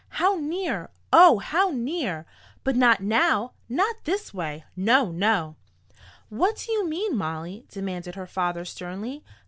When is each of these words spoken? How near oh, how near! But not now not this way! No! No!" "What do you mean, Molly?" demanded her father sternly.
How 0.17 0.33
near 0.33 0.89
oh, 1.13 1.37
how 1.37 1.69
near! 1.69 2.25
But 2.63 2.75
not 2.75 3.01
now 3.03 3.51
not 3.69 4.03
this 4.05 4.33
way! 4.33 4.65
No! 4.75 5.11
No!" 5.11 5.57
"What 6.29 6.63
do 6.65 6.71
you 6.71 6.87
mean, 6.87 7.15
Molly?" 7.15 7.67
demanded 7.69 8.15
her 8.15 8.25
father 8.25 8.65
sternly. 8.65 9.23